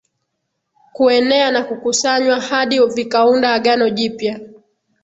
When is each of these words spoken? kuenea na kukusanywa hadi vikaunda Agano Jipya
kuenea 0.93 1.51
na 1.51 1.63
kukusanywa 1.63 2.41
hadi 2.41 2.79
vikaunda 2.85 3.53
Agano 3.53 3.89
Jipya 3.89 4.39